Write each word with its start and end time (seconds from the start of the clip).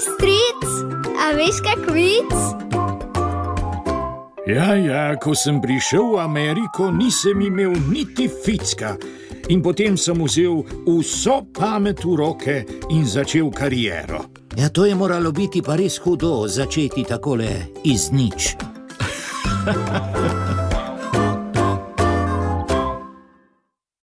stric, 0.00 0.64
a 1.20 1.32
veš 1.36 1.60
kak 1.64 1.90
vic? 1.94 2.32
Ja, 4.50 4.74
ja, 4.74 5.14
ko 5.20 5.34
sem 5.36 5.60
prišel 5.62 6.16
v 6.16 6.20
Ameriko, 6.24 6.90
nisem 6.90 7.38
imel 7.44 7.76
niti 7.86 8.26
ficka. 8.26 8.96
In 9.52 9.62
potem 9.62 9.94
sem 10.00 10.18
vzel 10.18 10.64
vso 10.86 11.42
pamet 11.54 12.02
v 12.02 12.16
roke 12.18 12.56
in 12.90 13.06
začel 13.06 13.50
kariero. 13.54 14.24
Ja, 14.58 14.72
to 14.72 14.86
je 14.88 14.94
moralo 14.94 15.30
biti 15.30 15.62
pa 15.62 15.78
res 15.78 16.00
hudo 16.02 16.48
začeti 16.50 17.06
takole 17.06 17.70
iz 17.86 18.10
nič. 18.10 18.58